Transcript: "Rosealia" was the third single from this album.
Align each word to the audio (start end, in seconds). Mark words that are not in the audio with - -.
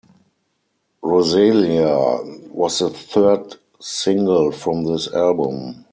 "Rosealia" 1.03 2.49
was 2.49 2.79
the 2.79 2.89
third 2.89 3.57
single 3.79 4.51
from 4.51 4.83
this 4.83 5.07
album. 5.13 5.85